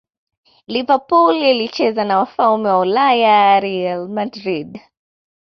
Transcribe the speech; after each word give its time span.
liverpool 0.67 1.37
ilicheza 1.43 2.03
na 2.03 2.17
wafalme 2.17 2.69
wa 2.69 2.79
ulaya 2.79 3.59
real 3.59 4.07
madrid 4.09 4.79